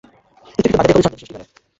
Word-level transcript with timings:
ইচ্ছাকৃত 0.47 0.73
বাধা 0.73 0.87
দিয়েই 0.87 0.95
কবি 0.95 1.03
ছন্দের 1.05 1.19
সৃষ্টি 1.19 1.33
করে। 1.33 1.45